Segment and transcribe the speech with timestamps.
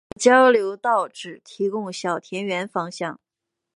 [0.15, 3.19] 此交流道只提供小田原方向。